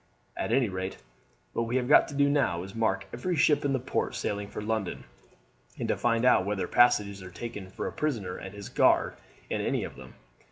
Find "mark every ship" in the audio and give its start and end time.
2.79-3.63